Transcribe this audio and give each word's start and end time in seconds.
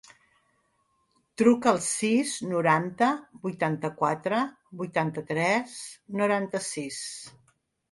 Truca 1.41 1.69
al 1.71 1.77
sis, 1.87 2.31
noranta, 2.53 3.11
vuitanta-quatre, 3.45 4.41
vuitanta-tres, 4.83 5.79
noranta-sis. 6.25 7.01